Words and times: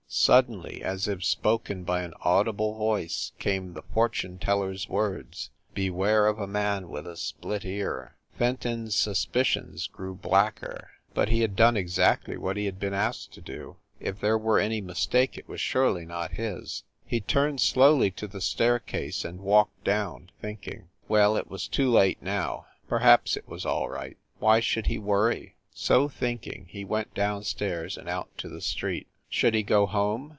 Suddenly, 0.13 0.83
as 0.83 1.07
if 1.07 1.23
spoken 1.23 1.85
by 1.85 2.01
an 2.01 2.13
audible 2.19 2.77
voice, 2.77 3.31
came 3.39 3.71
the 3.71 3.81
fortune 3.81 4.39
teller 4.39 4.71
s 4.73 4.89
words 4.89 5.51
"beware 5.73 6.27
of 6.27 6.37
a 6.37 6.45
man 6.47 6.89
with 6.89 7.07
a 7.07 7.15
split 7.15 7.63
ear!" 7.63 8.17
Fenton 8.37 8.87
s 8.87 8.95
suspicions 8.95 9.87
grew 9.87 10.13
blacker. 10.13 10.89
But 11.13 11.29
he 11.29 11.39
had 11.39 11.55
done 11.55 11.77
exactly 11.77 12.35
what 12.35 12.57
he 12.57 12.65
had 12.65 12.77
been 12.77 12.93
asked 12.93 13.31
to 13.35 13.41
do 13.41 13.77
if 14.01 14.19
there 14.19 14.37
were 14.37 14.59
any 14.59 14.81
mistake 14.81 15.37
it 15.37 15.47
was 15.47 15.61
surely 15.61 16.03
not 16.05 16.31
his. 16.33 16.83
He 17.05 17.21
turned 17.21 17.61
slowly 17.61 18.11
to 18.11 18.27
the 18.27 18.41
staircase, 18.41 19.23
and 19.23 19.39
walked 19.39 19.81
down, 19.85 20.29
thinking. 20.41 20.89
Well, 21.07 21.37
it 21.37 21.49
was 21.49 21.69
too 21.69 21.89
late, 21.89 22.21
now. 22.21 22.65
Perhaps 22.89 23.37
it 23.37 23.47
was 23.47 23.65
all 23.65 23.87
right. 23.87 24.17
Why 24.39 24.59
should 24.59 24.87
he 24.87 24.97
worry? 24.99 25.55
So 25.73 26.09
thinking 26.09 26.65
he 26.67 26.83
went 26.83 27.13
down 27.13 27.45
stairs 27.45 27.97
and 27.97 28.09
out 28.09 28.27
to 28.39 28.49
the 28.49 28.59
street. 28.59 29.07
Should 29.33 29.53
he 29.53 29.63
go 29.63 29.85
home 29.85 30.29